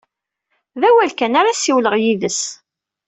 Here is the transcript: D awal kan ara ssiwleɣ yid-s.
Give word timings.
D 0.79 0.81
awal 0.89 1.11
kan 1.13 1.37
ara 1.39 1.57
ssiwleɣ 1.57 1.95
yid-s. 2.03 2.41